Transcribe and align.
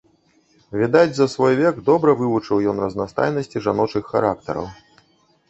Відаць, 0.83 1.13
за 1.17 1.27
свой 1.33 1.53
век 1.59 1.75
добра 1.89 2.15
вывучыў 2.23 2.65
ён 2.73 2.81
разнастайнасці 2.85 3.63
жаночых 3.69 4.03
характараў. 4.17 4.65